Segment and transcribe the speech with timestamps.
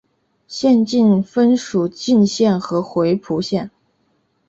[0.47, 3.69] 县境分属鄞县和回浦县。